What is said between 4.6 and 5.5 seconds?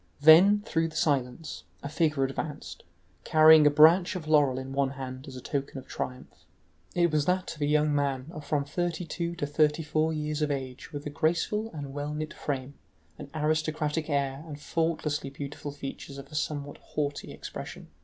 one hand as a